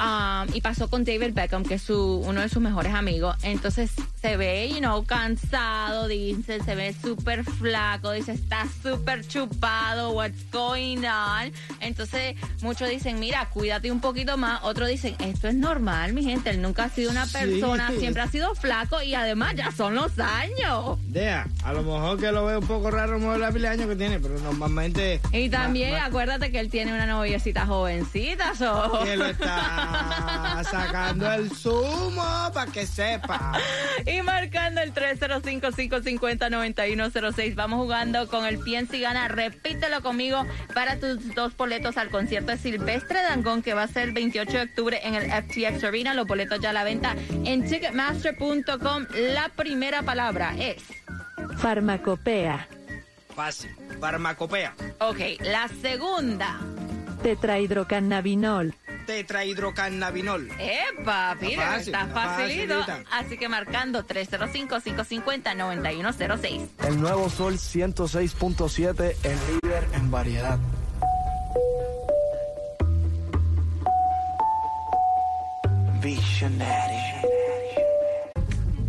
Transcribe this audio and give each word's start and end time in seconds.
Um, 0.00 0.46
y 0.54 0.60
pasó 0.60 0.88
con 0.88 1.04
David 1.04 1.32
Beckham, 1.34 1.64
que 1.64 1.74
es 1.74 1.82
su, 1.82 2.22
uno 2.24 2.40
de 2.40 2.48
sus 2.48 2.62
mejores 2.62 2.94
amigos. 2.94 3.36
Entonces 3.42 3.90
se 4.20 4.36
ve, 4.36 4.68
you 4.68 4.78
know, 4.78 5.04
cansado, 5.04 6.08
dice, 6.08 6.60
se 6.62 6.74
ve 6.74 6.94
súper 7.00 7.44
flaco, 7.44 8.12
dice, 8.12 8.32
está 8.32 8.66
súper 8.82 9.26
chupado, 9.26 10.10
what's 10.10 10.50
going 10.50 11.04
on. 11.04 11.52
Entonces 11.80 12.34
muchos 12.62 12.88
dicen, 12.88 13.20
mira, 13.20 13.48
cuídate 13.50 13.92
un 13.92 14.00
poquito 14.00 14.36
más. 14.36 14.60
Otros 14.64 14.88
dicen, 14.88 15.14
esto 15.20 15.48
es 15.48 15.54
normal, 15.54 16.12
mi 16.12 16.24
gente, 16.24 16.50
él 16.50 16.60
nunca 16.60 16.84
ha 16.84 16.88
sido 16.88 17.10
una 17.10 17.26
persona, 17.26 17.92
siempre 17.98 18.22
ha 18.22 18.28
sido 18.28 18.54
flaco 18.54 19.02
y 19.02 19.14
además 19.14 19.54
ya 19.54 19.70
son 19.70 19.94
los 19.94 20.18
años. 20.18 20.98
Dea, 21.06 21.46
a 21.62 21.72
lo 21.72 21.82
mejor 21.82 22.18
que 22.18 22.32
lo 22.32 22.44
veo 22.44 22.58
un 22.58 22.66
poco 22.66 22.90
raro, 22.90 23.18
no 23.18 23.36
la 23.38 23.52
pila 23.52 23.68
de 23.68 23.74
años 23.74 23.88
que 23.88 23.96
tiene, 23.96 24.18
pero 24.18 24.38
normalmente... 24.40 25.20
Y 25.32 25.48
también 25.48 25.94
acuérdate 25.94 26.50
que 26.50 26.58
él 26.58 26.70
tiene 26.70 26.92
una 26.92 27.06
noviecita 27.06 27.66
jovencita, 27.66 28.54
so. 28.54 29.04
Que 29.04 29.16
lo 29.16 29.26
está 29.26 30.62
sacando 30.68 31.32
el 31.32 31.50
zumo 31.50 32.50
para 32.52 32.70
que 32.70 32.86
sepa. 32.86 33.52
Y 34.08 34.22
marcando 34.22 34.80
el 34.80 34.94
305-550-9106. 34.94 37.54
Vamos 37.54 37.80
jugando 37.80 38.26
con 38.28 38.46
el 38.46 38.58
Piensa 38.58 38.96
y 38.96 39.02
Gana. 39.02 39.28
Repítelo 39.28 40.00
conmigo 40.02 40.46
para 40.72 40.98
tus 40.98 41.34
dos 41.34 41.54
boletos 41.56 41.98
al 41.98 42.08
concierto 42.08 42.52
de 42.52 42.58
Silvestre 42.58 43.20
Dangón, 43.22 43.60
que 43.62 43.74
va 43.74 43.82
a 43.82 43.88
ser 43.88 44.04
el 44.04 44.12
28 44.12 44.50
de 44.50 44.62
octubre 44.62 44.98
en 45.02 45.14
el 45.14 45.30
FTX 45.30 45.84
Arena. 45.84 46.14
Los 46.14 46.26
boletos 46.26 46.58
ya 46.60 46.70
a 46.70 46.72
la 46.72 46.84
venta 46.84 47.14
en 47.44 47.68
ticketmaster.com. 47.68 49.06
La 49.34 49.50
primera 49.50 50.02
palabra 50.02 50.54
es... 50.58 50.82
Farmacopea. 51.58 52.66
Fácil. 53.34 53.70
Farmacopea. 54.00 54.74
Ok, 55.00 55.18
la 55.40 55.68
segunda. 55.68 56.58
Tetrahidrocannabinol 57.22 58.74
tetrahidrocannabinol. 59.08 60.52
¡Epa! 60.58 61.34
Mira, 61.40 61.78
está, 61.78 62.06
facilito. 62.08 62.84
Así 63.10 63.38
que 63.38 63.48
marcando 63.48 64.06
305-550-9106. 64.06 66.68
El 66.86 67.00
nuevo 67.00 67.30
Sol 67.30 67.54
106.7, 67.54 69.16
el 69.24 69.38
líder 69.62 69.88
en 69.94 70.10
variedad. 70.10 70.58
Visionary. 76.02 76.98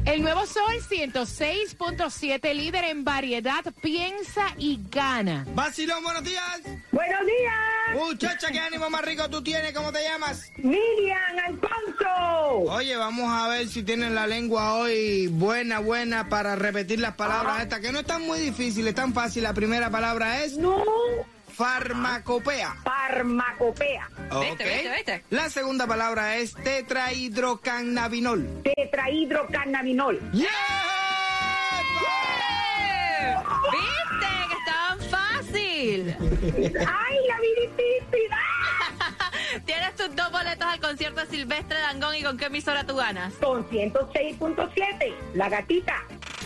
El 0.05 0.21
nuevo 0.21 0.45
Sol 0.45 0.81
106.7, 0.81 2.53
líder 2.53 2.83
en 2.83 3.05
variedad, 3.05 3.63
piensa 3.81 4.47
y 4.57 4.81
gana. 4.89 5.45
Vacilón, 5.55 6.03
buenos 6.03 6.25
días. 6.25 6.59
Buenos 6.91 7.25
días. 7.25 7.78
Muchacha, 7.93 8.51
qué 8.51 8.59
ánimo 8.59 8.89
más 8.89 9.03
rico 9.03 9.29
tú 9.29 9.41
tienes, 9.41 9.73
¿cómo 9.73 9.91
te 9.91 10.03
llamas? 10.03 10.51
Miriam 10.57 11.37
Alfonso. 11.47 12.71
Oye, 12.71 12.95
vamos 12.95 13.31
a 13.31 13.47
ver 13.47 13.67
si 13.67 13.83
tienes 13.83 14.11
la 14.11 14.27
lengua 14.27 14.75
hoy 14.75 15.27
buena, 15.27 15.79
buena 15.79 16.29
para 16.29 16.55
repetir 16.55 16.99
las 16.99 17.15
palabras 17.15 17.61
estas, 17.61 17.79
que 17.79 17.91
no 17.91 17.99
están 17.99 18.21
muy 18.23 18.39
difíciles, 18.39 18.93
tan 18.95 19.13
fácil. 19.13 19.43
La 19.43 19.53
primera 19.53 19.89
palabra 19.89 20.43
es... 20.43 20.57
No. 20.57 20.83
Farmacopea. 21.59 22.73
Farmacopea. 22.85 24.09
Okay. 24.31 24.87
La 25.29 25.49
segunda 25.49 25.85
palabra 25.87 26.37
es 26.37 26.53
tetrahidrocannabinol. 26.53 28.63
Tetrahidrocannabinol. 28.63 30.21
¡Yeah! 30.31 30.47
¡Ay, 36.19 37.17
la 37.27 37.39
vi 37.39 37.67
difícil! 37.67 38.29
Tienes 39.65 39.95
tus 39.95 40.15
dos 40.15 40.31
boletos 40.31 40.67
al 40.67 40.79
concierto 40.79 41.21
de 41.21 41.27
Silvestre 41.27 41.79
Dangón 41.79 42.15
y 42.15 42.23
con 42.23 42.37
qué 42.37 42.45
emisora 42.45 42.83
tú 42.83 42.95
ganas? 42.95 43.33
Con 43.35 43.67
106.7, 43.69 45.13
la 45.33 45.49
gatita. 45.49 45.95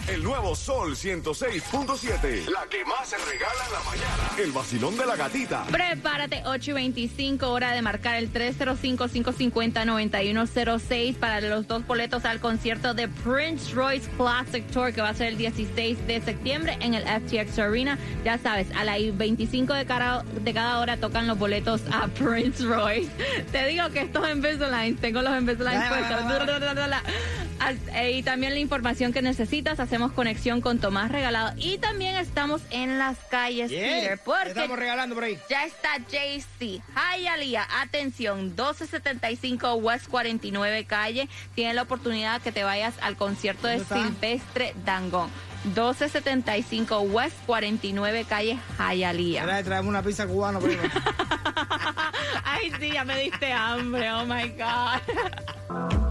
El 0.07 0.21
nuevo 0.21 0.53
Sol 0.53 0.97
106.7. 0.97 2.49
La 2.49 2.65
que 2.69 2.83
más 2.83 3.07
se 3.07 3.15
regala 3.17 3.65
en 3.65 3.71
la 3.71 3.79
mañana. 3.85 4.31
El 4.37 4.51
vacilón 4.51 4.97
de 4.97 5.05
la 5.05 5.15
gatita. 5.15 5.63
Prepárate, 5.71 6.43
8 6.45 6.71
y 6.71 6.73
25, 6.73 7.49
hora 7.49 7.71
de 7.71 7.81
marcar 7.81 8.17
el 8.17 8.29
305-550-9106 8.33 11.15
para 11.15 11.39
los 11.39 11.67
dos 11.67 11.87
boletos 11.87 12.25
al 12.25 12.41
concierto 12.41 12.93
de 12.93 13.07
Prince 13.07 13.73
Royce 13.73 14.09
Classic 14.17 14.67
Tour 14.71 14.91
que 14.91 15.01
va 15.01 15.07
a 15.09 15.13
ser 15.13 15.27
el 15.27 15.37
16 15.37 16.05
de 16.05 16.19
septiembre 16.19 16.77
en 16.81 16.95
el 16.95 17.03
FTX 17.03 17.59
Arena. 17.59 17.97
Ya 18.25 18.37
sabes, 18.37 18.67
a 18.75 18.83
las 18.83 18.99
25 19.17 19.73
de 19.73 19.85
cada, 19.85 20.23
de 20.23 20.53
cada 20.53 20.79
hora 20.79 20.97
tocan 20.97 21.27
los 21.27 21.39
boletos 21.39 21.79
a 21.93 22.09
Prince 22.09 22.61
Royce. 22.61 23.09
Te 23.53 23.67
digo 23.67 23.89
que 23.91 24.01
estos 24.01 24.29
Invisalign, 24.29 24.97
tengo 24.97 25.21
los 25.21 25.39
Invisalign 25.39 25.81
puestos. 25.87 26.19
Y 28.09 28.23
también 28.23 28.53
la 28.53 28.59
información 28.59 29.13
que 29.13 29.21
necesitas 29.21 29.79
hacemos 29.79 30.11
conexión 30.11 30.61
con 30.61 30.79
Tomás 30.79 31.11
Regalado 31.11 31.53
y 31.57 31.77
también 31.77 32.15
estamos 32.15 32.61
en 32.69 32.99
las 32.99 33.17
calles, 33.29 33.71
Peter, 33.71 34.19
porque 34.23 34.49
estamos 34.49 34.77
regalando 34.77 35.15
por 35.15 35.23
ahí. 35.23 35.37
Ya 35.49 35.65
está 35.65 35.97
JC, 35.97 36.81
Hialeah, 37.17 37.67
atención, 37.81 38.45
1275 38.47 39.75
West 39.75 40.07
49 40.07 40.85
calle, 40.85 41.29
tiene 41.55 41.73
la 41.73 41.83
oportunidad 41.83 42.41
que 42.41 42.51
te 42.51 42.63
vayas 42.63 42.93
al 43.01 43.15
concierto 43.15 43.67
de 43.67 43.79
Silvestre 43.83 44.73
Dangón. 44.85 45.29
1275 45.65 46.99
West 47.01 47.37
49 47.45 48.25
calle 48.27 48.59
Hialeah. 48.77 49.63
Traemos 49.63 49.89
una 49.89 50.03
pizza 50.03 50.27
cubana 50.27 50.59
por 50.59 50.69
Ay, 52.43 52.71
sí, 52.79 52.91
ya 52.91 53.05
me 53.05 53.17
diste 53.17 53.51
hambre, 53.51 54.11
oh 54.11 54.25
my 54.25 54.49
God. 54.49 56.02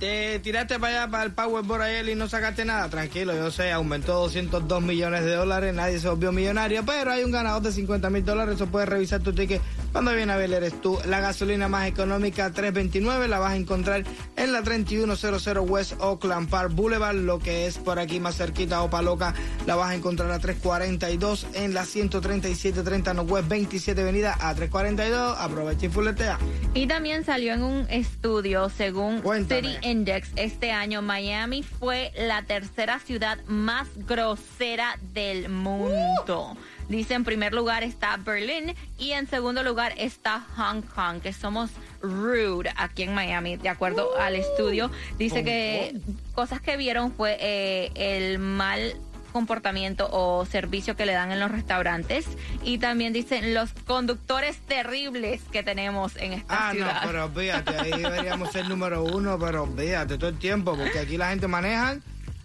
Te 0.00 0.40
tiraste 0.40 0.80
para 0.80 1.02
allá 1.02 1.10
para 1.10 1.24
el 1.24 1.32
Powerball 1.32 1.82
ayer 1.82 2.08
y 2.08 2.14
no 2.16 2.28
sacaste 2.28 2.64
nada. 2.64 2.88
Tranquilo, 2.88 3.32
yo 3.34 3.52
sé, 3.52 3.70
aumentó 3.70 4.14
202 4.14 4.82
millones 4.82 5.24
de 5.24 5.34
dólares, 5.34 5.72
nadie 5.72 6.00
se 6.00 6.08
volvió 6.08 6.32
millonario, 6.32 6.84
pero 6.84 7.12
hay 7.12 7.22
un 7.22 7.30
ganador 7.30 7.62
de 7.62 7.70
50 7.70 8.10
mil 8.10 8.24
dólares, 8.24 8.56
eso 8.56 8.66
puedes 8.66 8.88
revisar 8.88 9.20
tu 9.20 9.32
ticket 9.32 9.62
cuando 9.92 10.14
viene 10.14 10.32
a 10.32 10.36
ver 10.36 10.52
eres 10.52 10.80
tú. 10.80 10.98
La 11.06 11.20
gasolina 11.20 11.68
más 11.68 11.86
económica 11.86 12.50
329 12.50 13.28
la 13.28 13.38
vas 13.38 13.52
a 13.52 13.56
encontrar 13.56 14.04
en 14.36 14.52
la 14.52 14.62
3100 14.62 15.58
West 15.68 15.94
Oakland 16.00 16.48
Park 16.48 16.72
Boulevard, 16.74 17.16
lo 17.16 17.38
que 17.38 17.66
es 17.66 17.78
por 17.78 17.98
aquí 17.98 18.20
más 18.20 18.36
cerquita 18.36 18.82
Opa 18.82 19.02
Loca, 19.02 19.34
la 19.66 19.76
vas 19.76 19.90
a 19.90 19.94
encontrar 19.94 20.30
a 20.30 20.38
342 20.38 21.46
en 21.54 21.74
la 21.74 21.84
13730 21.84 23.22
West 23.22 23.48
27 23.48 24.00
Avenida 24.00 24.34
a 24.40 24.54
342. 24.54 25.38
Aprovecha 25.38 25.86
y 25.86 25.88
fuletea. 25.88 26.38
Y 26.74 26.86
también 26.86 27.24
salió 27.24 27.54
en 27.54 27.62
un 27.62 27.86
estudio, 27.90 28.68
según 28.70 29.20
Cuéntame. 29.20 29.74
City 29.74 29.88
Index, 29.88 30.30
este 30.36 30.72
año 30.72 31.02
Miami 31.02 31.62
fue 31.62 32.12
la 32.16 32.42
tercera 32.42 32.98
ciudad 32.98 33.38
más 33.46 33.88
grosera 34.06 34.98
del 35.12 35.48
mundo. 35.48 36.56
Dice 36.88 37.14
en 37.14 37.24
primer 37.24 37.52
lugar 37.52 37.82
está 37.84 38.16
Berlín 38.16 38.74
y 38.98 39.12
en 39.12 39.26
segundo 39.28 39.62
lugar 39.62 39.92
está 39.98 40.40
Hong 40.56 40.80
Kong, 40.82 41.20
que 41.20 41.32
somos 41.32 41.70
rude 42.00 42.72
aquí 42.76 43.02
en 43.02 43.14
Miami, 43.14 43.56
de 43.56 43.68
acuerdo 43.68 44.18
al 44.18 44.34
estudio. 44.36 44.90
Dice 45.18 45.44
que 45.44 46.00
cosas 46.34 46.60
que 46.62 46.76
vieron 46.78 47.12
fue 47.12 47.36
eh, 47.40 47.90
el 47.94 48.38
mal 48.38 48.94
comportamiento 49.32 50.08
o 50.10 50.46
servicio 50.46 50.96
que 50.96 51.04
le 51.04 51.12
dan 51.12 51.30
en 51.30 51.38
los 51.38 51.50
restaurantes 51.50 52.24
y 52.64 52.78
también 52.78 53.12
dicen 53.12 53.52
los 53.52 53.74
conductores 53.86 54.56
terribles 54.60 55.42
que 55.52 55.62
tenemos 55.62 56.16
en 56.16 56.32
esta 56.32 56.68
Ah, 56.68 56.72
ciudad. 56.72 57.02
no, 57.02 57.06
pero 57.08 57.28
fíjate, 57.28 57.76
ahí 57.78 57.90
deberíamos 58.02 58.50
ser 58.50 58.66
número 58.66 59.04
uno, 59.04 59.38
pero 59.38 59.66
fíjate 59.66 60.16
todo 60.16 60.30
el 60.30 60.38
tiempo, 60.38 60.74
porque 60.74 60.98
aquí 61.00 61.18
la 61.18 61.28
gente 61.28 61.46
maneja 61.46 61.98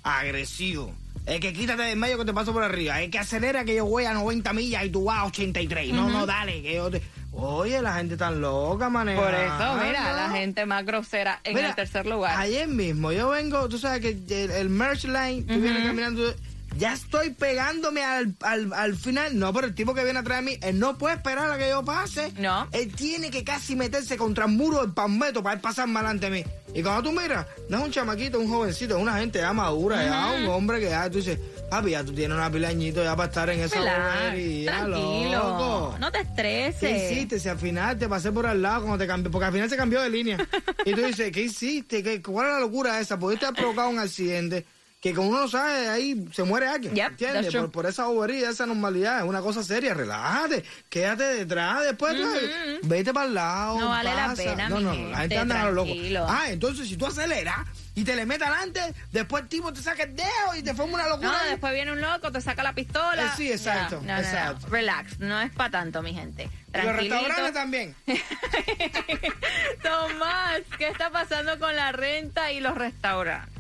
agresivo. 0.04 0.94
Es 1.25 1.40
que 1.40 1.54
quítate 1.54 1.84
del 1.84 1.98
medio 1.98 2.18
que 2.18 2.25
te 2.25 2.34
paso 2.34 2.52
por 2.52 2.64
arriba. 2.64 3.02
Es 3.02 3.10
que 3.10 3.20
acelera 3.20 3.64
que 3.64 3.75
yo 3.75 3.86
voy 3.86 4.06
a 4.06 4.14
90 4.14 4.52
millas 4.54 4.86
y 4.86 4.90
tú 4.90 5.06
vas 5.06 5.20
a 5.20 5.25
83. 5.25 5.94
No, 5.94 6.10
no, 6.10 6.25
dale, 6.25 6.62
que 6.62 6.75
yo 6.75 6.92
te... 6.92 7.02
Oye, 7.36 7.81
la 7.81 7.96
gente 7.96 8.16
tan 8.16 8.42
loca 8.42 8.90
maneja. 8.90 9.20
Por 9.20 9.34
eso, 9.34 9.84
mira, 9.84 10.14
la 10.14 10.30
gente 10.30 10.68
más 10.68 10.86
grosera 10.86 11.40
en 11.44 11.56
Mira, 11.56 11.70
el 11.70 11.75
tercer 11.75 12.06
lugar. 12.06 12.40
Ayer 12.40 12.68
mismo, 12.68 13.12
yo 13.12 13.30
vengo, 13.30 13.68
tú 13.70 13.80
sabes 13.80 14.02
que 14.02 14.10
el, 14.44 14.52
el 14.52 14.70
merch 14.70 15.06
line, 15.06 15.42
tú 15.42 15.60
vienes 15.60 15.84
caminando, 15.84 16.22
ya 16.78 16.94
estoy 16.94 17.31
pegándome 17.31 18.04
al, 18.04 18.36
al, 18.42 18.74
al 18.74 18.96
final. 18.96 19.38
No, 19.38 19.54
pero 19.54 19.68
el 19.68 19.75
tipo 19.75 19.94
que 19.94 20.04
viene 20.04 20.20
atrás 20.20 20.40
de 20.40 20.52
mí, 20.52 20.58
él 20.62 20.80
no 20.80 20.98
puede 20.98 21.16
esperar 21.16 21.52
a 21.52 21.58
que 21.58 21.70
yo 21.70 21.84
pase. 21.84 22.31
No. 22.38 22.68
Él 22.72 22.94
tiene 22.96 23.30
que 23.31 23.44
casi 23.44 23.75
meterse 23.75 24.18
contra 24.18 24.46
el 24.46 24.52
muro 24.52 24.81
del 24.81 24.92
palmeto 24.94 25.44
para 25.44 25.56
él 25.56 25.62
pasar 25.62 25.88
más 25.88 26.04
adelante 26.04 26.30
de 26.30 26.44
mí. 26.44 26.46
Y 26.75 26.81
cuando 26.81 27.04
tú 27.10 27.12
miras, 27.20 27.46
no 27.70 27.78
es 27.78 27.84
un 27.84 27.92
chamaquito, 27.92 28.40
un 28.40 28.50
jovencito, 28.50 28.96
es 28.96 29.02
una 29.02 29.18
gente 29.20 29.40
ya 29.40 29.54
madura, 29.54 30.04
ya 30.04 30.31
un 30.42 30.48
hombre 30.48 30.80
que 30.80 30.90
ya 30.90 31.08
tú 31.10 31.18
dices, 31.20 31.38
papi, 31.70 31.92
ya 31.92 32.04
tú 32.04 32.14
tienes 32.14 32.36
una 32.36 32.50
pila 32.52 32.68
de 32.70 32.74
añitos 32.74 33.04
ya 33.04 33.16
para 33.16 33.30
estar 33.30 33.50
en 33.52 33.60
esa 33.60 33.78
Relax, 33.80 34.31
bobería, 34.31 34.72
tranquilo, 34.72 35.31
loco. 35.31 35.96
no 36.00 36.12
te 36.12 36.20
estreses. 36.22 36.80
¿Qué 36.80 37.12
hiciste? 37.14 37.40
Si 37.40 37.48
al 37.50 37.60
final 37.60 38.00
te 38.00 38.08
pasé 38.10 38.31
por 38.31 38.48
al 38.48 38.60
lado 38.60 38.81
cuando 38.86 38.98
te 38.98 39.06
cambié, 39.08 39.30
porque 39.30 39.46
al 39.46 39.54
final 39.54 39.70
se 39.70 39.78
cambió 39.78 40.02
de 40.02 40.10
línea. 40.10 40.38
Y 40.86 40.94
tú 40.94 41.02
dices, 41.02 41.31
¿qué 41.31 41.44
hiciste? 41.44 42.04
¿Qué, 42.04 42.22
¿Cuál 42.22 42.48
es 42.48 42.54
la 42.54 42.60
locura 42.60 43.00
esa? 43.00 43.18
Pudiste 43.18 43.46
haber 43.46 43.58
provocado 43.62 43.90
un 43.90 44.00
accidente 44.00 44.66
que 45.03 45.13
como 45.13 45.27
uno 45.27 45.41
no 45.41 45.47
sabe, 45.50 45.89
ahí 45.89 46.25
se 46.31 46.44
muere 46.44 46.65
alguien. 46.65 46.95
Yep, 46.95 47.09
¿Entiendes? 47.11 47.53
Por, 47.53 47.71
por 47.71 47.85
esa 47.88 48.05
bobería, 48.05 48.50
esa 48.50 48.65
normalidad, 48.65 49.17
es 49.17 49.25
una 49.25 49.41
cosa 49.41 49.61
seria. 49.61 49.94
Relájate, 49.94 50.63
quédate 50.89 51.23
detrás, 51.25 51.83
después 51.83 52.15
tú, 52.15 52.25
vete 52.83 53.13
para 53.13 53.27
el 53.27 53.33
lado. 53.33 53.79
No 53.81 53.89
vale 53.89 54.15
la 54.15 54.33
pena, 54.33 54.69
No, 54.69 54.79
no, 54.79 54.94
gente, 54.94 55.11
la 55.11 55.17
gente 55.17 55.38
anda 55.39 55.61
a 55.61 55.65
lo 55.65 55.71
loco. 55.73 55.91
Ah, 56.29 56.45
entonces 56.47 56.88
si 56.88 56.95
tú 56.95 57.05
aceleras 57.05 57.67
y 57.95 58.05
te 58.05 58.15
le 58.15 58.25
metes 58.25 58.47
adelante, 58.47 58.94
después 59.11 59.44
el 59.44 59.50
tipo 59.50 59.73
te 59.73 59.81
saca 59.81 60.03
el 60.03 60.15
dedo 60.15 60.55
y 60.57 60.63
te 60.63 60.73
forma 60.73 60.94
una 60.94 61.09
locura. 61.09 61.31
No, 61.31 61.50
después 61.50 61.73
viene 61.73 61.91
un 61.91 62.00
loco, 62.00 62.31
te 62.31 62.39
saca 62.39 62.63
la 62.63 62.71
pistola. 62.71 63.25
Eh, 63.25 63.29
sí, 63.35 63.51
exacto, 63.51 63.97
No, 63.97 64.01
no, 64.03 64.07
no, 64.07 64.13
no. 64.13 64.19
exacto. 64.21 64.67
Relax, 64.69 65.19
no 65.19 65.41
es 65.41 65.51
para 65.51 65.69
tanto, 65.69 66.01
mi 66.01 66.13
gente. 66.13 66.50
Y 66.73 66.77
los 66.77 66.95
restaurantes 66.95 67.53
también. 67.53 67.94
Tomás, 69.83 70.61
¿qué 70.77 70.88
está 70.88 71.09
pasando 71.09 71.59
con 71.59 71.75
la 71.75 71.91
renta 71.91 72.53
y 72.53 72.61
los 72.61 72.75
restaurantes? 72.75 73.52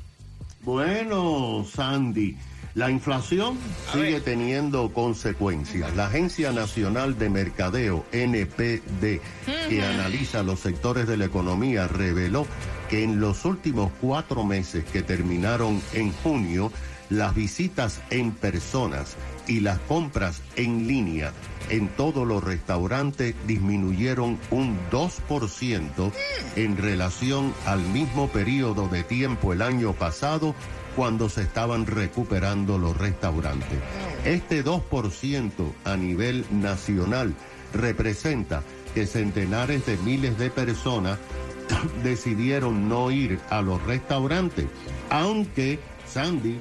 Bueno, 0.63 1.65
Sandy, 1.69 2.37
la 2.73 2.89
inflación 2.89 3.57
sigue 3.91 4.21
teniendo 4.21 4.93
consecuencias. 4.93 5.93
La 5.97 6.05
Agencia 6.05 6.53
Nacional 6.53 7.17
de 7.19 7.29
Mercadeo, 7.29 8.05
NPD, 8.13 9.19
que 9.67 9.83
analiza 9.83 10.41
los 10.41 10.61
sectores 10.61 11.05
de 11.05 11.17
la 11.17 11.25
economía, 11.25 11.89
reveló 11.89 12.47
que 12.89 13.03
en 13.03 13.19
los 13.19 13.43
últimos 13.43 13.91
cuatro 13.99 14.45
meses 14.45 14.85
que 14.85 15.01
terminaron 15.01 15.81
en 15.93 16.13
junio, 16.13 16.71
las 17.09 17.35
visitas 17.35 18.01
en 18.09 18.31
personas 18.31 19.17
y 19.47 19.59
las 19.59 19.79
compras 19.79 20.41
en 20.55 20.87
línea 20.87 21.33
en 21.69 21.87
todos 21.89 22.27
los 22.27 22.43
restaurantes 22.43 23.35
disminuyeron 23.47 24.37
un 24.51 24.77
2% 24.91 26.11
en 26.55 26.77
relación 26.77 27.53
al 27.65 27.79
mismo 27.79 28.27
periodo 28.27 28.87
de 28.87 29.03
tiempo 29.03 29.53
el 29.53 29.61
año 29.61 29.93
pasado 29.93 30.55
cuando 30.95 31.29
se 31.29 31.41
estaban 31.41 31.85
recuperando 31.85 32.77
los 32.77 32.97
restaurantes. 32.97 33.79
Este 34.25 34.63
2% 34.63 35.73
a 35.85 35.97
nivel 35.97 36.45
nacional 36.51 37.33
representa 37.73 38.61
que 38.93 39.07
centenares 39.07 39.85
de 39.85 39.97
miles 39.97 40.37
de 40.37 40.51
personas 40.51 41.17
decidieron 42.03 42.87
no 42.87 43.09
ir 43.09 43.39
a 43.49 43.61
los 43.61 43.81
restaurantes, 43.83 44.67
aunque 45.09 45.79
Sandy 46.07 46.59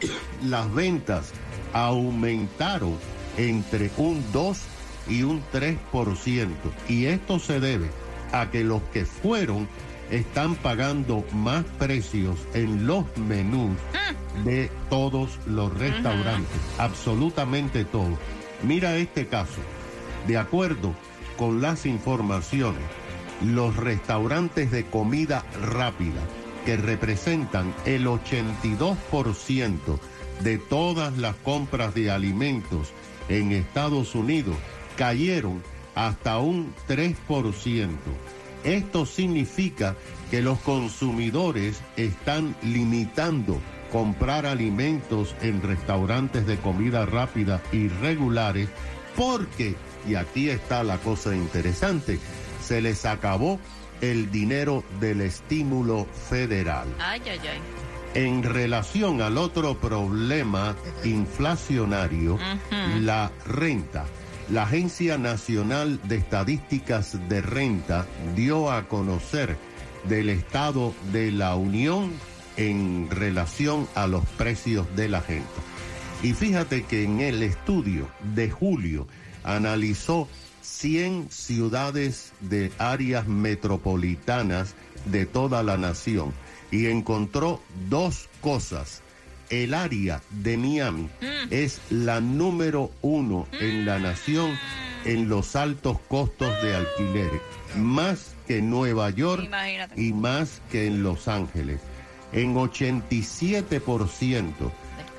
las 0.44 0.72
ventas 0.72 1.32
aumentaron 1.74 2.96
entre 3.36 3.90
un 3.98 4.24
2 4.32 4.58
y 5.08 5.22
un 5.22 5.42
3%. 5.52 6.48
Y 6.88 7.06
esto 7.06 7.38
se 7.38 7.60
debe 7.60 7.90
a 8.32 8.50
que 8.50 8.64
los 8.64 8.82
que 8.84 9.04
fueron 9.04 9.68
están 10.10 10.54
pagando 10.54 11.24
más 11.32 11.64
precios 11.78 12.36
en 12.54 12.86
los 12.86 13.04
menús 13.16 13.76
de 14.44 14.70
todos 14.88 15.38
los 15.46 15.72
restaurantes, 15.76 16.60
absolutamente 16.78 17.84
todos. 17.84 18.18
Mira 18.62 18.96
este 18.96 19.26
caso. 19.26 19.60
De 20.26 20.38
acuerdo 20.38 20.94
con 21.36 21.60
las 21.60 21.84
informaciones, 21.84 22.82
los 23.42 23.76
restaurantes 23.76 24.70
de 24.70 24.86
comida 24.86 25.44
rápida, 25.60 26.20
que 26.64 26.76
representan 26.76 27.74
el 27.84 28.06
82% 28.06 29.98
de 30.40 30.58
todas 30.58 31.16
las 31.18 31.36
compras 31.36 31.94
de 31.94 32.10
alimentos 32.10 32.92
en 33.28 33.52
Estados 33.52 34.14
Unidos, 34.14 34.56
cayeron 34.96 35.62
hasta 35.94 36.38
un 36.38 36.74
3%. 36.88 37.16
Esto 38.64 39.06
significa 39.06 39.96
que 40.30 40.42
los 40.42 40.58
consumidores 40.60 41.80
están 41.96 42.56
limitando 42.62 43.60
comprar 43.92 44.46
alimentos 44.46 45.36
en 45.40 45.62
restaurantes 45.62 46.46
de 46.46 46.56
comida 46.56 47.06
rápida 47.06 47.62
irregulares 47.72 48.68
porque, 49.16 49.76
y 50.08 50.16
aquí 50.16 50.50
está 50.50 50.82
la 50.82 50.98
cosa 50.98 51.36
interesante, 51.36 52.18
se 52.60 52.80
les 52.80 53.04
acabó 53.04 53.60
el 54.00 54.30
dinero 54.30 54.82
del 54.98 55.20
estímulo 55.20 56.06
federal. 56.28 56.88
Ay, 56.98 57.22
ay, 57.26 57.40
ay. 57.42 57.93
En 58.14 58.44
relación 58.44 59.20
al 59.22 59.36
otro 59.38 59.76
problema 59.76 60.76
inflacionario, 61.02 62.38
la 63.00 63.32
renta. 63.44 64.04
La 64.50 64.62
Agencia 64.62 65.18
Nacional 65.18 66.00
de 66.04 66.18
Estadísticas 66.18 67.18
de 67.28 67.42
Renta 67.42 68.06
dio 68.36 68.70
a 68.70 68.86
conocer 68.86 69.56
del 70.08 70.28
estado 70.28 70.94
de 71.12 71.32
la 71.32 71.56
Unión 71.56 72.12
en 72.56 73.08
relación 73.10 73.88
a 73.96 74.06
los 74.06 74.24
precios 74.38 74.86
de 74.94 75.08
la 75.08 75.20
gente. 75.20 75.48
Y 76.22 76.34
fíjate 76.34 76.84
que 76.84 77.02
en 77.02 77.20
el 77.20 77.42
estudio 77.42 78.08
de 78.34 78.48
julio 78.48 79.08
analizó 79.42 80.28
100 80.62 81.30
ciudades 81.30 82.32
de 82.40 82.70
áreas 82.78 83.26
metropolitanas 83.26 84.76
de 85.06 85.26
toda 85.26 85.64
la 85.64 85.76
nación 85.78 86.32
y 86.74 86.88
encontró 86.88 87.62
dos 87.88 88.28
cosas. 88.40 89.02
El 89.48 89.74
área 89.74 90.20
de 90.30 90.56
Miami 90.56 91.08
es 91.50 91.80
la 91.88 92.20
número 92.20 92.90
uno 93.00 93.46
en 93.60 93.86
la 93.86 94.00
nación 94.00 94.58
en 95.04 95.28
los 95.28 95.54
altos 95.54 96.00
costos 96.08 96.50
de 96.62 96.74
alquileres, 96.74 97.40
más 97.76 98.34
que 98.48 98.60
Nueva 98.60 99.10
York 99.10 99.44
Imagínate. 99.44 100.02
y 100.02 100.12
más 100.12 100.60
que 100.72 100.88
en 100.88 101.04
Los 101.04 101.28
Ángeles. 101.28 101.80
En 102.32 102.56
87% 102.56 104.72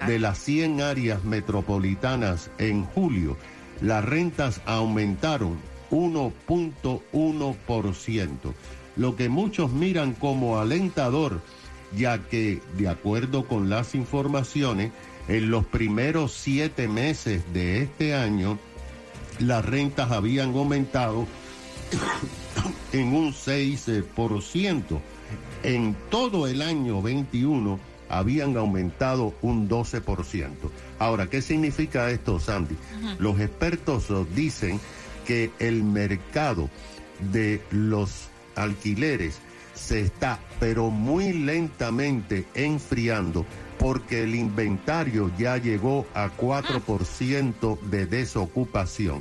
de 0.07 0.19
las 0.19 0.37
100 0.39 0.81
áreas 0.81 1.23
metropolitanas 1.23 2.51
en 2.57 2.83
julio, 2.83 3.37
las 3.79 4.03
rentas 4.03 4.59
aumentaron 4.65 5.57
1.1%, 5.89 8.53
lo 8.95 9.15
que 9.15 9.29
muchos 9.29 9.71
miran 9.71 10.13
como 10.13 10.59
alentador, 10.59 11.41
ya 11.95 12.19
que, 12.19 12.61
de 12.77 12.87
acuerdo 12.87 13.47
con 13.47 13.69
las 13.69 13.95
informaciones, 13.95 14.91
en 15.27 15.49
los 15.49 15.65
primeros 15.65 16.33
siete 16.33 16.87
meses 16.87 17.43
de 17.53 17.81
este 17.81 18.13
año, 18.13 18.59
las 19.39 19.65
rentas 19.65 20.11
habían 20.11 20.55
aumentado 20.55 21.25
en 22.93 23.13
un 23.13 23.33
6%. 23.33 24.99
En 25.63 25.95
todo 26.09 26.47
el 26.47 26.61
año 26.61 27.01
21 27.01 27.79
habían 28.09 28.55
aumentado 28.55 29.33
un 29.41 29.67
12%. 29.67 30.49
Ahora, 30.99 31.27
¿qué 31.27 31.41
significa 31.41 32.09
esto, 32.11 32.39
Sandy? 32.39 32.75
Los 33.17 33.39
expertos 33.39 34.07
dicen 34.35 34.79
que 35.25 35.51
el 35.59 35.83
mercado 35.83 36.69
de 37.31 37.61
los 37.71 38.29
alquileres 38.55 39.39
se 39.73 40.01
está, 40.01 40.39
pero 40.59 40.89
muy 40.89 41.33
lentamente 41.33 42.45
enfriando 42.53 43.45
porque 43.77 44.23
el 44.23 44.35
inventario 44.35 45.31
ya 45.37 45.57
llegó 45.57 46.05
a 46.13 46.29
4% 46.29 47.79
de 47.81 48.05
desocupación. 48.05 49.19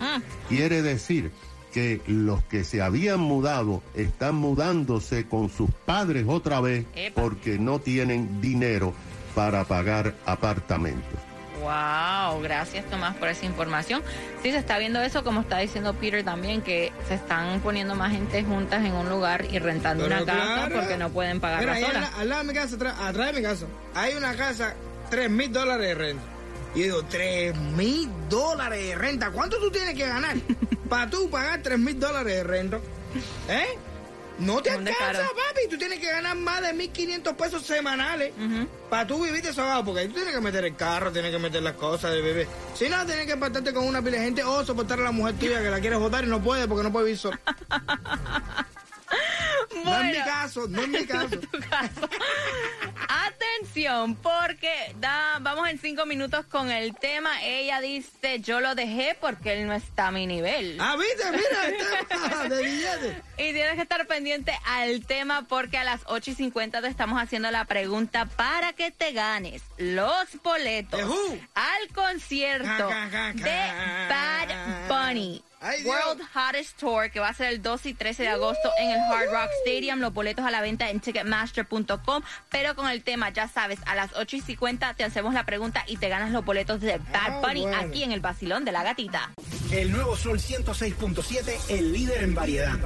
Quiere 0.49 0.83
decir 0.83 1.33
que 1.73 2.01
los 2.07 2.45
que 2.45 2.63
se 2.63 2.81
habían 2.81 3.21
mudado 3.21 3.83
están 3.95 4.37
mudándose 4.37 5.27
con 5.27 5.51
sus 5.51 5.71
padres 5.85 6.25
otra 6.29 6.61
vez 6.61 6.87
porque 7.15 7.59
no 7.59 7.81
tienen 7.81 8.41
dinero 8.41 8.95
para 9.35 9.65
pagar 9.65 10.15
apartamentos. 10.25 11.19
Wow, 11.65 12.43
gracias 12.43 12.85
Tomás 12.91 13.17
por 13.17 13.29
esa 13.29 13.47
información. 13.47 14.03
Sí, 14.43 14.51
se 14.51 14.59
está 14.59 14.79
viendo 14.79 15.01
eso, 15.01 15.25
como 15.25 15.41
está 15.41 15.59
diciendo 15.59 15.95
Peter 15.95 16.23
también, 16.23 16.61
que 16.61 16.93
se 17.09 17.15
están 17.15 17.61
poniendo 17.61 17.95
más 17.95 18.13
gente 18.13 18.43
juntas 18.45 18.85
en 18.85 18.93
un 18.93 19.09
lugar 19.09 19.47
y 19.51 19.59
rentando 19.59 20.05
Pero 20.05 20.23
una 20.23 20.27
casa 20.27 20.69
porque 20.73 20.99
no 20.99 21.09
pueden 21.09 21.41
pagar 21.41 21.61
Mira, 21.61 21.93
las 21.93 22.15
al 22.19 22.29
lado 22.29 22.43
de 22.43 22.49
mi 22.49 22.55
casa, 22.55 22.77
atrás, 22.77 22.95
atrás 23.01 23.27
de 23.29 23.41
mi 23.41 23.43
casa, 23.43 23.67
hay 23.95 24.15
una 24.15 24.37
casa, 24.37 24.75
3 25.09 25.31
mil 25.31 25.51
dólares 25.53 25.89
de 25.89 25.95
renta. 25.95 26.23
Y 26.75 26.81
yo 26.81 26.85
digo, 26.85 27.03
3 27.05 27.57
mil 27.57 28.11
dólares 28.29 28.87
de 28.87 28.95
renta. 28.97 29.31
¿Cuánto 29.31 29.59
tú 29.59 29.71
tienes 29.71 29.95
que 29.95 30.07
ganar 30.07 30.37
para 30.89 31.09
tú 31.09 31.31
pagar 31.31 31.63
3 31.63 31.79
mil 31.79 31.99
dólares 31.99 32.35
de 32.35 32.45
renta? 32.45 32.81
¿Eh? 33.49 33.79
No 34.39 34.61
te 34.61 34.71
Es 34.71 34.77
alcanza, 34.77 35.23
papi. 35.23 35.69
Tú 35.71 35.79
tienes 35.79 36.01
que 36.01 36.11
ganar 36.11 36.37
más 36.37 36.61
de 36.61 36.75
1.500 36.75 37.37
pesos 37.37 37.63
semanales 37.63 38.33
para 38.91 39.07
tú 39.07 39.23
vivir 39.25 39.43
desahogado. 39.43 39.85
Porque 39.85 40.01
ahí 40.01 40.09
tú 40.09 40.15
tienes 40.15 40.35
que 40.35 40.41
meter 40.41 40.65
el 40.65 40.75
carro, 40.77 41.13
tienes 41.13 41.31
que 41.31 41.39
meter 41.39 41.63
las 41.63 41.75
cosas 41.75 42.13
de 42.13 42.21
bebé. 42.21 42.49
Si 42.75 42.89
no, 42.89 43.05
tienes 43.07 43.27
que 43.27 43.33
apartarte 43.33 43.73
con 43.73 43.85
una 43.87 44.03
pila 44.03 44.19
de 44.19 44.25
gente 44.25 44.43
o 44.45 44.65
soportar 44.65 44.99
a 45.01 45.03
la 45.05 45.13
mujer 45.13 45.35
tuya 45.39 45.63
que 45.63 45.71
la 45.71 45.81
quieres 45.81 45.99
votar 45.99 46.25
y 46.25 46.27
no 46.27 46.43
puede 46.43 46.67
porque 46.67 46.83
no 46.83 46.93
puede 46.93 47.07
vivir 47.07 47.19
sola. 47.19 47.41
No 49.85 50.01
es 50.01 50.17
mi 50.17 50.25
caso, 50.25 50.67
no 50.69 50.83
es 50.83 50.89
mi 50.89 51.07
caso. 51.07 51.29
tu 51.39 51.49
caso. 51.69 52.09
Atención, 53.09 54.15
porque 54.17 54.95
da, 54.97 55.39
vamos 55.41 55.69
en 55.69 55.79
cinco 55.79 56.07
minutos 56.07 56.45
con 56.47 56.71
el 56.71 56.95
tema. 56.95 57.43
Ella 57.43 57.81
dice, 57.81 58.41
yo 58.41 58.61
lo 58.61 58.75
dejé 58.75 59.17
porque 59.21 59.55
él 59.55 59.67
no 59.67 59.73
está 59.73 60.09
a 60.09 60.11
mi 60.11 60.27
nivel. 60.27 60.79
Ah, 60.81 60.97
viste, 60.97 61.31
mira, 61.31 61.67
el 61.67 62.07
tema 62.09 62.45
de 62.49 62.63
billetes. 62.63 63.17
Y 63.39 63.53
tienes 63.53 63.75
que 63.75 63.83
estar 63.83 64.07
pendiente 64.07 64.59
al 64.67 65.05
tema 65.07 65.47
porque 65.49 65.79
a 65.79 65.85
las 65.85 66.03
8 66.07 66.31
y 66.31 66.35
50 66.35 66.83
te 66.83 66.89
estamos 66.89 67.21
haciendo 67.21 67.51
la 67.51 67.65
pregunta 67.65 68.27
para 68.27 68.73
que 68.73 68.91
te 68.91 69.13
ganes 69.13 69.63
los 69.79 70.43
boletos 70.43 71.01
al 71.55 71.89
concierto 71.95 72.89
de. 73.35 74.05
Bad 74.09 74.89
Bunny. 74.89 75.43
World 75.85 76.23
Hottest 76.35 76.77
Tour, 76.79 77.11
que 77.11 77.21
va 77.21 77.29
a 77.29 77.35
ser 77.35 77.49
el 77.49 77.63
12 77.63 77.89
y 77.91 77.95
13 77.95 78.23
de 78.25 78.29
agosto 78.29 78.71
en 78.79 78.91
el 78.91 78.99
Hard 79.01 79.31
Rock 79.31 79.51
Stadium. 79.67 79.99
Los 80.01 80.13
boletos 80.13 80.45
a 80.45 80.51
la 80.51 80.61
venta 80.61 80.91
en 80.91 81.01
Ticketmaster.com. 81.01 82.23
Pero 82.51 82.75
con 82.75 82.89
el 82.89 83.03
tema, 83.03 83.31
ya 83.31 83.49
sabes, 83.49 83.79
a 83.87 83.95
las 83.95 84.13
8 84.15 84.37
y 84.37 84.41
50 84.41 84.95
te 84.95 85.05
hacemos 85.05 85.35
la 85.35 85.45
pregunta 85.45 85.85
y 85.87 85.97
te 85.97 86.09
ganas 86.09 86.31
los 86.33 86.45
boletos 86.45 86.81
de 86.81 86.99
Bad 86.99 87.11
Ah, 87.15 87.41
Bunny 87.43 87.63
bueno. 87.63 87.77
aquí 87.79 88.03
en 88.03 88.13
el 88.13 88.21
Basilón 88.21 88.65
de 88.65 88.73
la 88.73 88.83
Gatita. 88.83 89.31
El 89.73 89.91
nuevo 89.93 90.17
Sol 90.17 90.39
106.7, 90.39 91.71
el 91.71 91.93
líder 91.93 92.23
en 92.25 92.35
variedad. 92.35 92.79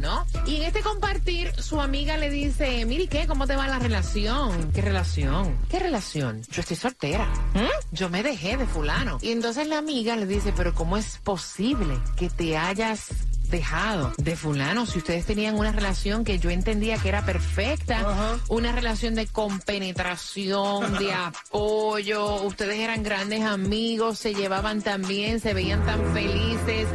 ¿no? 0.00 0.26
Y 0.46 0.56
en 0.56 0.62
este 0.62 0.80
compartir, 0.80 1.52
su 1.60 1.80
amiga 1.80 2.16
le 2.16 2.30
dice, 2.30 2.84
mire, 2.86 3.06
¿qué? 3.06 3.26
¿Cómo 3.26 3.46
te 3.46 3.56
va 3.56 3.66
la 3.68 3.78
relación? 3.78 4.72
¿Qué 4.72 4.82
relación? 4.82 5.56
¿Qué 5.68 5.78
relación? 5.78 6.42
Yo 6.50 6.60
estoy 6.60 6.76
soltera. 6.76 7.26
¿Mm? 7.54 7.94
Yo 7.94 8.08
me 8.08 8.22
dejé 8.22 8.56
de 8.56 8.66
fulano. 8.66 9.18
Y 9.20 9.32
entonces 9.32 9.66
la 9.66 9.78
amiga 9.78 10.16
le 10.16 10.26
dice, 10.26 10.52
pero 10.56 10.74
¿cómo 10.74 10.96
es 10.96 11.18
posible 11.18 11.98
que 12.16 12.30
te 12.30 12.56
hayas 12.56 13.10
dejado 13.50 14.12
de 14.16 14.36
fulano 14.36 14.86
si 14.86 14.98
ustedes 14.98 15.26
tenían 15.26 15.58
una 15.58 15.72
relación 15.72 16.24
que 16.24 16.38
yo 16.38 16.50
entendía 16.50 16.96
que 16.98 17.08
era 17.08 17.24
perfecta, 17.24 18.38
una 18.48 18.72
relación 18.72 19.14
de 19.14 19.26
compenetración, 19.26 20.98
de 20.98 21.12
apoyo, 21.50 22.42
ustedes 22.42 22.78
eran 22.78 23.02
grandes 23.02 23.42
amigos, 23.42 24.18
se 24.18 24.34
llevaban 24.34 24.82
tan 24.82 25.02
bien, 25.02 25.40
se 25.40 25.52
veían 25.52 25.84
tan 25.84 26.12
felices. 26.14 26.86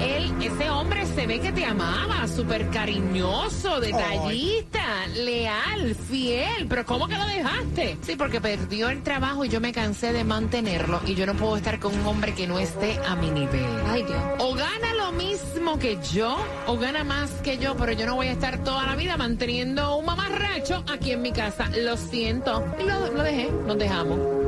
Él, 0.00 0.21
ese 0.46 0.70
hombre 0.70 1.06
se 1.06 1.26
ve 1.26 1.40
que 1.40 1.52
te 1.52 1.64
amaba, 1.64 2.26
súper 2.26 2.68
cariñoso, 2.70 3.80
detallista, 3.80 5.06
leal, 5.14 5.94
fiel, 5.94 6.66
pero 6.68 6.84
¿cómo 6.84 7.06
que 7.08 7.16
lo 7.16 7.26
dejaste? 7.26 7.96
Sí, 8.02 8.16
porque 8.16 8.40
perdió 8.40 8.90
el 8.90 9.02
trabajo 9.02 9.44
y 9.44 9.48
yo 9.48 9.60
me 9.60 9.72
cansé 9.72 10.12
de 10.12 10.24
mantenerlo 10.24 11.00
y 11.06 11.14
yo 11.14 11.26
no 11.26 11.34
puedo 11.34 11.56
estar 11.56 11.78
con 11.78 11.94
un 11.94 12.06
hombre 12.06 12.34
que 12.34 12.46
no 12.46 12.58
esté 12.58 12.98
a 13.06 13.14
mi 13.14 13.30
nivel. 13.30 13.66
Ay, 13.86 14.02
Dios. 14.02 14.20
O 14.38 14.54
gana 14.54 14.94
lo 14.94 15.12
mismo 15.12 15.78
que 15.78 15.98
yo, 16.12 16.36
o 16.66 16.76
gana 16.76 17.04
más 17.04 17.30
que 17.42 17.58
yo, 17.58 17.76
pero 17.76 17.92
yo 17.92 18.06
no 18.06 18.16
voy 18.16 18.28
a 18.28 18.32
estar 18.32 18.62
toda 18.64 18.86
la 18.86 18.96
vida 18.96 19.16
manteniendo 19.16 19.96
un 19.96 20.06
mamarracho 20.06 20.84
aquí 20.92 21.12
en 21.12 21.22
mi 21.22 21.32
casa. 21.32 21.68
Lo 21.76 21.96
siento. 21.96 22.64
Y 22.80 22.84
lo, 22.84 23.12
lo 23.12 23.22
dejé, 23.22 23.50
nos 23.66 23.78
dejamos. 23.78 24.41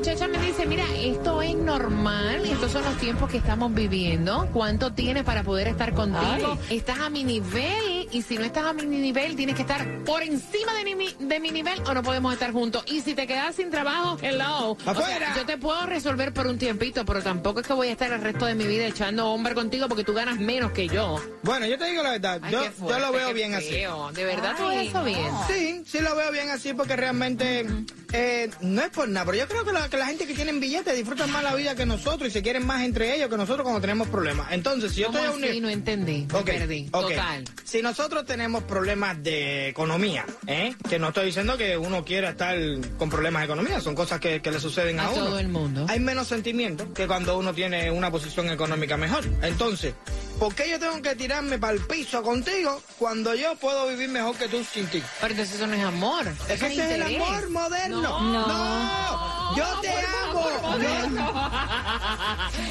Muchacha 0.00 0.28
me 0.28 0.38
dice, 0.38 0.64
mira, 0.64 0.86
esto 0.96 1.42
es 1.42 1.54
normal, 1.54 2.46
estos 2.46 2.72
son 2.72 2.82
los 2.84 2.96
tiempos 2.96 3.28
que 3.28 3.36
estamos 3.36 3.74
viviendo. 3.74 4.48
¿Cuánto 4.50 4.94
tienes 4.94 5.24
para 5.24 5.42
poder 5.42 5.68
estar 5.68 5.92
contigo? 5.92 6.56
Estás 6.70 7.00
a 7.00 7.10
mi 7.10 7.22
nivel 7.22 7.99
y 8.12 8.22
si 8.22 8.36
no 8.36 8.44
estás 8.44 8.64
a 8.64 8.72
mi 8.72 8.84
nivel, 8.84 9.36
tienes 9.36 9.54
que 9.54 9.62
estar 9.62 10.04
por 10.04 10.22
encima 10.22 10.74
de 10.74 10.94
mi, 10.94 11.14
de 11.18 11.40
mi 11.40 11.50
nivel 11.50 11.80
o 11.86 11.94
no 11.94 12.02
podemos 12.02 12.32
estar 12.32 12.52
juntos. 12.52 12.84
Y 12.86 13.00
si 13.00 13.14
te 13.14 13.26
quedas 13.26 13.56
sin 13.56 13.70
trabajo, 13.70 14.18
hello. 14.20 14.72
O 14.72 14.76
sea, 14.78 14.92
¡Afuera! 14.92 15.34
yo 15.36 15.46
te 15.46 15.58
puedo 15.58 15.86
resolver 15.86 16.32
por 16.32 16.46
un 16.46 16.58
tiempito, 16.58 17.04
pero 17.04 17.22
tampoco 17.22 17.60
es 17.60 17.66
que 17.66 17.72
voy 17.72 17.88
a 17.88 17.92
estar 17.92 18.12
el 18.12 18.20
resto 18.20 18.46
de 18.46 18.54
mi 18.54 18.66
vida 18.66 18.86
echando 18.86 19.30
hombre 19.30 19.54
contigo 19.54 19.88
porque 19.88 20.04
tú 20.04 20.12
ganas 20.12 20.38
menos 20.38 20.72
que 20.72 20.88
yo. 20.88 21.20
Bueno, 21.42 21.66
yo 21.66 21.78
te 21.78 21.86
digo 21.86 22.02
la 22.02 22.10
verdad, 22.10 22.40
Ay, 22.42 22.52
yo, 22.52 22.60
qué 22.60 22.66
yo 22.66 22.72
fuerte, 22.72 23.00
lo 23.00 23.12
veo 23.12 23.32
bien 23.32 23.54
así. 23.54 23.70
De 24.14 24.24
verdad 24.24 24.56
tú 24.56 24.68
ves 24.68 24.88
eso 24.88 25.04
bien. 25.04 25.30
Sí, 25.48 25.82
sí 25.86 26.00
lo 26.00 26.16
veo 26.16 26.32
bien 26.32 26.50
así 26.50 26.72
porque 26.74 26.96
realmente 26.96 27.66
eh, 28.12 28.50
no 28.60 28.82
es 28.82 28.90
por 28.90 29.08
nada, 29.08 29.26
pero 29.26 29.38
yo 29.38 29.48
creo 29.48 29.64
que 29.64 29.72
la, 29.72 29.88
que 29.88 29.96
la 29.96 30.06
gente 30.06 30.26
que 30.26 30.34
tiene 30.34 30.52
billetes 30.52 30.96
disfrutan 30.96 31.30
más 31.30 31.42
la 31.42 31.54
vida 31.54 31.74
que 31.74 31.86
nosotros 31.86 32.28
y 32.28 32.32
se 32.32 32.42
quieren 32.42 32.66
más 32.66 32.82
entre 32.82 33.14
ellos 33.14 33.28
que 33.28 33.36
nosotros 33.36 33.62
cuando 33.62 33.80
tenemos 33.80 34.08
problemas. 34.08 34.48
Entonces, 34.50 34.92
si 34.92 35.00
yo 35.00 35.06
¿Cómo 35.08 35.18
estoy 35.18 35.48
a 35.48 35.56
un 35.56 35.62
No 35.62 35.68
entendí. 35.68 36.26
Me 36.32 36.42
perdí. 36.42 36.84
Total. 36.90 37.44
Si 37.64 37.82
nosotros 37.82 37.99
tenemos 38.08 38.62
problemas 38.64 39.22
de 39.22 39.68
economía, 39.68 40.24
¿eh? 40.46 40.74
que 40.88 40.98
no 40.98 41.08
estoy 41.08 41.26
diciendo 41.26 41.56
que 41.56 41.76
uno 41.76 42.04
quiera 42.04 42.30
estar 42.30 42.56
con 42.98 43.10
problemas 43.10 43.42
de 43.42 43.44
economía, 43.46 43.80
son 43.80 43.94
cosas 43.94 44.20
que, 44.20 44.40
que 44.40 44.50
le 44.50 44.58
suceden 44.60 45.00
a, 45.00 45.06
A 45.06 45.10
uno. 45.10 45.24
todo 45.26 45.38
el 45.38 45.48
mundo. 45.48 45.86
Hay 45.88 46.00
menos 46.00 46.28
sentimiento 46.28 46.92
que 46.94 47.06
cuando 47.06 47.36
uno 47.38 47.52
tiene 47.52 47.90
una 47.90 48.10
posición 48.10 48.48
económica 48.50 48.96
mejor. 48.96 49.24
Entonces, 49.42 49.94
¿Por 50.40 50.54
qué 50.54 50.70
yo 50.70 50.78
tengo 50.78 51.02
que 51.02 51.14
tirarme 51.16 51.58
para 51.58 51.74
el 51.74 51.80
piso 51.80 52.22
contigo 52.22 52.80
cuando 52.98 53.34
yo 53.34 53.56
puedo 53.56 53.86
vivir 53.88 54.08
mejor 54.08 54.34
que 54.36 54.48
tú 54.48 54.64
sin 54.64 54.86
ti? 54.86 55.02
Pero 55.20 55.32
entonces 55.32 55.56
eso 55.56 55.66
no 55.66 55.74
es 55.74 55.84
amor. 55.84 56.26
Es 56.48 56.58
que 56.58 56.66
ese 56.68 56.86
es 56.86 56.92
el 56.92 57.02
amor 57.02 57.50
moderno. 57.50 58.00
No. 58.00 58.46
no. 58.48 59.54
Yo 59.54 59.66
te 59.82 59.90
amo. 59.90 60.48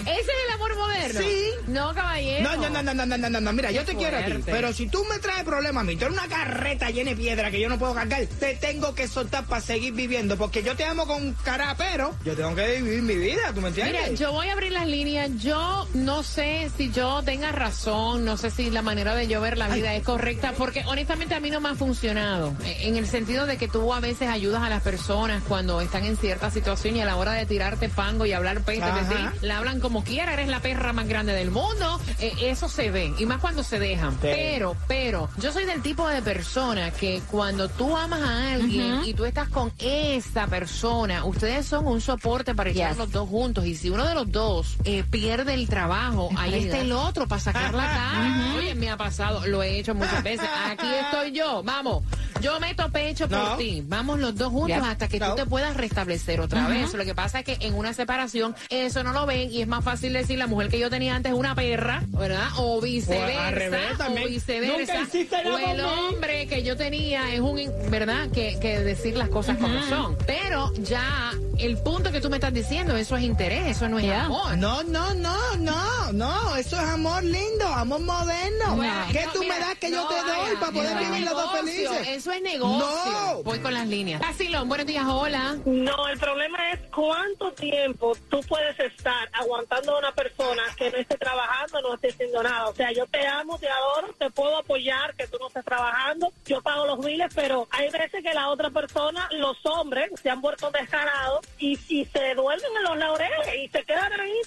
ese 0.01 0.19
es 0.19 0.27
el 0.47 0.53
amor 0.55 0.77
moderno. 0.77 1.19
Sí. 1.19 1.51
No, 1.67 1.93
caballero. 1.93 2.49
No, 2.49 2.55
no, 2.57 2.81
no, 2.81 2.93
no, 2.93 3.05
no, 3.05 3.29
no, 3.29 3.39
no, 3.39 3.53
Mira, 3.53 3.69
yo 3.69 3.85
te 3.85 3.95
quiero 3.95 4.17
a 4.17 4.25
ti. 4.25 4.33
Pero 4.45 4.73
si 4.73 4.87
tú 4.87 5.05
me 5.05 5.19
traes 5.19 5.43
problemas 5.43 5.81
a 5.81 5.83
mí, 5.83 5.95
tú 5.95 6.05
eres 6.05 6.17
una 6.17 6.27
carreta 6.27 6.89
llena 6.89 7.11
de 7.11 7.17
piedra 7.17 7.51
que 7.51 7.59
yo 7.59 7.69
no 7.69 7.77
puedo 7.77 7.93
cargar, 7.93 8.25
te 8.25 8.55
tengo 8.55 8.95
que 8.95 9.07
soltar 9.07 9.45
para 9.45 9.61
seguir 9.61 9.93
viviendo. 9.93 10.37
Porque 10.37 10.63
yo 10.63 10.75
te 10.75 10.85
amo 10.85 11.05
con 11.05 11.33
cara, 11.43 11.75
pero 11.77 12.15
yo 12.25 12.35
tengo 12.35 12.55
que 12.55 12.81
vivir 12.81 13.03
mi 13.03 13.15
vida, 13.15 13.53
¿tú 13.53 13.61
me 13.61 13.67
entiendes? 13.67 14.09
Mira, 14.09 14.15
yo 14.15 14.31
voy 14.31 14.47
a 14.47 14.53
abrir 14.53 14.71
las 14.71 14.87
líneas. 14.87 15.29
Yo 15.37 15.87
no 15.93 16.23
sé 16.23 16.71
si 16.75 16.89
yo 16.91 17.21
tenga 17.23 17.51
razón, 17.59 18.25
no 18.25 18.37
sé 18.37 18.49
si 18.51 18.69
la 18.69 18.81
manera 18.81 19.13
de 19.15 19.27
yo 19.27 19.41
ver 19.41 19.57
la 19.57 19.67
vida 19.67 19.93
es 19.93 20.03
correcta, 20.03 20.53
porque 20.57 20.83
honestamente 20.87 21.35
a 21.35 21.39
mí 21.39 21.49
no 21.51 21.59
me 21.61 21.69
ha 21.69 21.75
funcionado. 21.75 22.53
Eh, 22.63 22.77
En 22.87 22.95
el 22.95 23.05
sentido 23.07 23.45
de 23.45 23.57
que 23.57 23.67
tú 23.67 23.93
a 23.93 23.99
veces 23.99 24.29
ayudas 24.29 24.63
a 24.63 24.69
las 24.69 24.81
personas 24.81 25.43
cuando 25.47 25.81
están 25.81 26.05
en 26.05 26.17
cierta 26.17 26.49
situación 26.49 26.95
y 26.95 27.01
a 27.01 27.05
la 27.05 27.15
hora 27.17 27.33
de 27.33 27.45
tirarte 27.45 27.89
fango 27.89 28.25
y 28.25 28.33
hablar 28.33 28.61
peste 28.63 28.85
de 28.85 29.01
ti, 29.03 29.15
la 29.41 29.57
hablan 29.57 29.79
como 29.79 30.03
quiera, 30.03 30.33
eres 30.33 30.47
la 30.47 30.61
perra 30.61 30.93
más 30.93 31.07
grande 31.07 31.33
del 31.33 31.51
mundo. 31.51 31.99
Eh, 32.19 32.33
eso 32.41 32.69
se 32.69 32.89
ve, 32.91 33.13
y 33.19 33.25
más 33.25 33.39
cuando 33.39 33.63
se 33.63 33.77
dejan. 33.79 34.17
Pero, 34.21 34.75
pero, 34.87 35.29
yo 35.37 35.51
soy 35.51 35.65
del 35.65 35.81
tipo 35.81 36.07
de 36.07 36.21
persona 36.21 36.91
que 36.91 37.21
cuando 37.29 37.67
tú 37.69 37.95
amas 37.95 38.21
a 38.21 38.53
alguien 38.53 39.01
y 39.05 39.13
tú 39.13 39.25
estás 39.25 39.49
con 39.49 39.71
esa 39.79 40.47
persona, 40.47 41.25
ustedes 41.25 41.65
son 41.65 41.85
un 41.87 42.01
soporte 42.01 42.55
para 42.55 42.69
estar 42.69 42.89
Yes. 42.89 42.97
los 42.97 43.11
dos 43.11 43.27
juntos. 43.27 43.65
Y 43.65 43.75
si 43.75 43.89
uno 43.89 44.05
de 44.07 44.13
los 44.15 44.31
dos 44.31 44.77
eh, 44.85 45.03
pierde 45.09 45.53
el 45.53 45.67
trabajo, 45.67 46.29
ahí 46.37 46.53
está 46.65 46.79
el 46.79 46.91
otro 46.93 47.27
para 47.27 47.41
sacar 47.53 47.73
la 47.73 47.85
cara. 47.87 48.55
Oye, 48.57 48.75
me 48.75 48.89
ha 48.89 48.97
pasado, 48.97 49.45
lo 49.47 49.63
he 49.63 49.79
hecho 49.79 49.93
muchas 49.95 50.23
veces. 50.23 50.47
Aquí 50.69 50.87
estoy 50.87 51.31
yo, 51.31 51.63
vamos. 51.63 52.03
Yo 52.41 52.59
meto 52.59 52.89
pecho 52.91 53.27
por 53.27 53.37
No. 53.37 53.55
ti. 53.57 53.83
Vamos 53.85 54.19
los 54.19 54.35
dos 54.35 54.51
juntos 54.51 54.77
hasta 54.83 55.07
que 55.07 55.19
No. 55.19 55.29
tú 55.31 55.35
te 55.35 55.45
puedas 55.45 55.75
restablecer 55.75 56.39
otra 56.41 56.67
vez. 56.67 56.93
Lo 56.93 57.05
que 57.05 57.15
pasa 57.15 57.39
es 57.39 57.45
que 57.45 57.57
en 57.65 57.73
una 57.75 57.93
separación 57.93 58.55
eso 58.69 59.03
no 59.03 59.13
lo 59.13 59.25
ven 59.25 59.51
y 59.51 59.61
es 59.61 59.67
más 59.67 59.83
fácil 59.83 60.13
decir 60.13 60.37
la 60.37 60.47
mujer 60.47 60.69
que 60.69 60.79
yo 60.79 60.89
tenía 60.89 61.15
antes 61.15 61.31
es 61.31 61.37
una 61.37 61.55
perra, 61.55 62.03
¿verdad? 62.07 62.47
O 62.57 62.81
viceversa. 62.81 63.37
O 63.39 63.41
al 63.41 63.53
revés 63.53 63.81
o 63.99 64.27
viceversa. 64.27 64.93
Nunca 64.93 65.01
hiciste 65.07 65.43
nada 65.43 65.55
o 65.55 65.57
el 65.59 65.81
hombre 65.81 66.47
que 66.47 66.63
yo 66.63 66.75
tenía 66.77 67.33
es 67.33 67.39
un, 67.39 67.59
in- 67.59 67.71
¿verdad? 67.89 68.29
Que, 68.31 68.57
que 68.59 68.79
decir 68.79 69.15
las 69.17 69.29
cosas 69.29 69.57
como 69.57 69.81
son. 69.83 70.17
Pero 70.25 70.73
ya 70.75 71.31
el 71.57 71.77
punto 71.77 72.11
que 72.11 72.21
tú 72.21 72.29
me 72.29 72.37
estás 72.37 72.53
diciendo, 72.53 72.95
eso 72.95 73.17
es 73.17 73.23
interés, 73.23 73.67
eso 73.77 73.89
no 73.89 73.97
es 73.99 74.05
Yeah. 74.05 74.25
amor. 74.25 74.57
No, 74.57 74.81
no, 74.83 75.13
no, 75.13 75.37
no, 75.57 76.11
no, 76.13 76.55
eso 76.55 76.77
es 76.77 76.87
amor 76.87 77.23
lindo, 77.23 77.67
amor 77.67 77.99
moderno. 78.01 78.75
Bueno, 78.77 78.93
¿Qué 79.11 79.25
no, 79.25 79.31
tú 79.33 79.39
mira, 79.41 79.55
me 79.55 79.59
das 79.61 79.75
que 79.77 79.91
yo 79.91 79.97
no 80.03 80.07
te 80.07 80.15
doy 80.15 80.55
para 80.59 80.71
poder 80.71 80.97
eso 80.97 81.11
vivir 81.11 81.25
los 81.25 81.33
dos 81.33 81.51
felices? 81.51 82.07
Eso 82.29 82.37
es 82.37 82.43
negocio. 82.43 83.11
No. 83.11 83.43
Voy 83.43 83.57
con 83.57 83.73
las 83.73 83.87
líneas. 83.87 84.21
Basilón, 84.21 84.69
buenos 84.69 84.85
días, 84.85 85.03
hola. 85.03 85.57
No, 85.65 86.07
el 86.09 86.19
problema 86.19 86.71
es 86.71 86.79
cuánto 86.93 87.51
tiempo 87.53 88.15
tú 88.29 88.39
puedes 88.47 88.79
estar 88.79 89.27
aguantando 89.33 89.95
a 89.95 89.97
una 89.99 90.11
persona 90.13 90.61
que 90.77 90.91
no 90.91 90.97
esté 90.97 91.17
trabajando, 91.17 91.81
no 91.81 91.95
esté 91.95 92.09
haciendo 92.09 92.43
nada. 92.43 92.67
O 92.67 92.75
sea, 92.75 92.91
yo 92.91 93.07
te 93.07 93.25
amo, 93.25 93.57
te 93.57 93.67
adoro, 93.67 94.13
te 94.13 94.29
puedo 94.29 94.59
apoyar 94.59 95.15
que 95.15 95.25
tú 95.25 95.37
no 95.39 95.47
estés 95.47 95.65
trabajando, 95.65 96.31
yo 96.45 96.61
pago 96.61 96.85
los 96.85 97.03
biles, 97.03 97.33
pero 97.33 97.67
hay 97.71 97.89
veces 97.89 98.21
que 98.21 98.33
la 98.35 98.49
otra 98.49 98.69
persona, 98.69 99.27
los 99.31 99.57
hombres, 99.65 100.11
se 100.21 100.29
han 100.29 100.39
vuelto 100.39 100.69
descarados 100.69 101.47
y, 101.57 101.79
y 101.87 102.05
se 102.05 102.35
duermen 102.35 102.77
en 102.77 102.83
los 102.83 102.97
laureles 102.97 103.55
y 103.57 103.69
se 103.69 103.78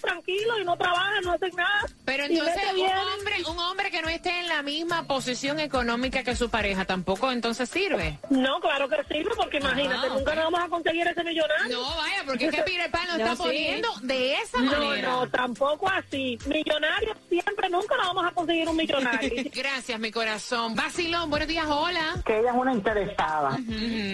tranquilos 0.03 0.59
y 0.61 0.65
no 0.65 0.77
trabajan, 0.77 1.23
no 1.25 1.33
hacen 1.33 1.51
nada. 1.57 1.87
Pero 2.05 2.25
entonces 2.25 2.63
un 2.75 2.81
hombre, 2.87 3.35
un 3.51 3.59
hombre 3.59 3.91
que 3.91 4.03
no 4.03 4.09
esté 4.09 4.41
en 4.41 4.49
la 4.49 4.63
misma 4.63 5.07
posición 5.07 5.61
económica 5.61 6.23
que 6.23 6.37
su 6.37 6.51
pareja 6.51 6.85
tampoco 6.85 7.31
entonces 7.33 7.69
sirve. 7.71 8.19
No, 8.31 8.61
claro 8.61 8.89
que 8.89 8.97
sirve, 9.05 9.31
porque 9.37 9.59
imagínate, 9.59 10.07
Ah, 10.07 10.15
nunca 10.15 10.31
ok. 10.33 10.37
nos 10.37 10.45
vamos 10.45 10.61
a 10.61 10.69
conseguir 10.69 11.07
ese 11.07 11.23
millonario. 11.25 11.79
No, 11.81 11.97
vaya, 11.97 12.23
porque 12.27 12.47
es 12.47 12.55
que 12.55 12.63
Peter 12.63 12.91
Pan 12.91 13.07
lo 13.09 13.13
No, 13.19 13.25
está 13.25 13.37
sí. 13.37 13.43
poniendo 13.43 13.89
de 14.03 14.35
esa 14.35 14.59
No, 14.61 14.73
manera. 14.73 15.09
no, 15.11 15.29
tampoco 15.31 15.89
así. 15.89 16.39
Millonarios 16.47 17.17
siempre, 17.29 17.69
nunca 17.71 17.97
nos 17.97 18.07
vamos 18.09 18.25
a 18.27 18.31
conseguir 18.33 18.69
un 18.69 18.77
millonario. 18.77 19.31
Gracias, 19.55 19.99
mi 20.01 20.11
corazón. 20.11 20.75
Basilón, 20.75 21.31
buenos 21.31 21.49
días, 21.49 21.67
hola. 21.69 22.17
Que 22.27 22.41
ella 22.41 22.51
es 22.51 22.57
una 22.57 22.73
interesada. 22.73 23.51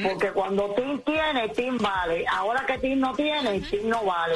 Porque 0.04 0.30
cuando 0.32 0.74
Tim 0.74 1.00
tiene, 1.02 1.48
Tim 1.50 1.78
vale. 1.78 2.24
Ahora 2.30 2.64
que 2.66 2.78
Tim 2.78 2.98
no 3.00 3.14
tiene, 3.14 3.60
Tim 3.62 3.88
no 3.88 4.04
vale 4.04 4.34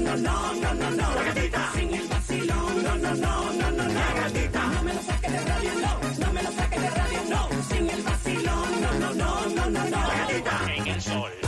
no, 0.00 0.16
no, 0.16 0.52
no, 0.54 0.54
no, 0.54 0.74
no, 0.74 0.90
no. 0.90 1.14
La 1.14 1.22
gatita. 1.24 1.72
Sin 1.74 1.94
el 1.94 2.08
vacilón, 2.08 2.82
no, 2.82 2.96
no, 2.96 3.14
no, 3.14 3.52
no, 3.52 3.70
no, 3.70 3.84
no. 3.84 3.94
La 3.94 4.14
gatita. 4.20 4.66
No 4.66 4.82
me 4.82 4.94
lo 4.94 5.02
saques 5.02 5.32
de 5.32 5.40
radio, 5.40 5.70
no. 5.74 6.26
No 6.26 6.32
me 6.32 6.42
lo 6.42 6.52
saques 6.52 6.82
de 6.82 6.90
radio, 6.90 7.20
no. 7.30 7.48
Sin 7.68 7.90
el 7.90 8.02
vacilón, 8.02 8.80
no, 8.80 8.92
no, 8.92 9.14
no, 9.14 9.46
no, 9.46 9.70
no, 9.70 9.84
no. 9.84 9.90
La 9.90 10.26
gatita. 10.26 10.74
En 10.76 10.86
el 10.86 11.02
sol. 11.02 11.47